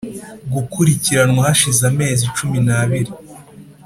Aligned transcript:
gukurikiranwa 0.53 1.41
hashize 1.47 1.83
amezi 1.91 2.23
cumi 2.35 2.57
n 2.67 2.69
abiri 2.81 3.11